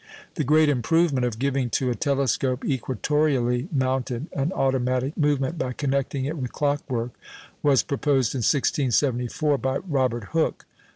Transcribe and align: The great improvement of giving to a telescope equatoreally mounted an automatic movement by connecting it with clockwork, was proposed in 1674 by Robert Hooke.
The 0.33 0.43
great 0.43 0.67
improvement 0.67 1.27
of 1.27 1.37
giving 1.37 1.69
to 1.77 1.91
a 1.91 1.95
telescope 1.95 2.63
equatoreally 2.63 3.67
mounted 3.71 4.29
an 4.33 4.51
automatic 4.51 5.15
movement 5.15 5.59
by 5.59 5.73
connecting 5.73 6.25
it 6.25 6.35
with 6.39 6.51
clockwork, 6.51 7.11
was 7.61 7.83
proposed 7.83 8.33
in 8.33 8.39
1674 8.39 9.59
by 9.59 9.77
Robert 9.77 10.29
Hooke. 10.33 10.65